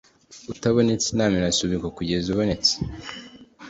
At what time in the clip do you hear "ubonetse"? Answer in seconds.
2.33-2.71